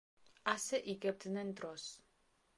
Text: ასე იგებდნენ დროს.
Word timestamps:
ასე 0.53 0.79
იგებდნენ 0.95 1.53
დროს. 1.61 1.89